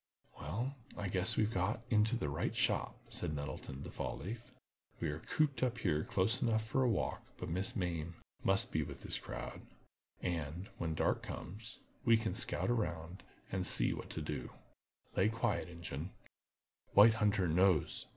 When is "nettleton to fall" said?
3.35-4.17